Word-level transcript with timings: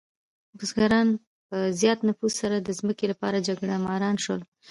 بزګران 0.57 1.07
په 1.47 1.57
زیات 1.79 1.99
نفوس 2.07 2.33
سره 2.41 2.55
د 2.59 2.69
ځمکې 2.79 3.05
لپاره 3.11 3.43
جګړهماران 3.47 4.15
شول. 4.23 4.41